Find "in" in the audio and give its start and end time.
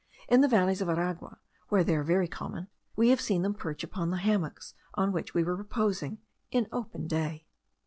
0.27-0.41, 6.49-6.65